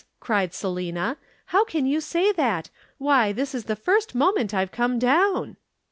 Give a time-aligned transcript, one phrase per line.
[0.19, 1.15] cried Selina.
[1.45, 2.71] 'How can you say that?
[2.97, 5.57] Why, this is the first moment I've come down.'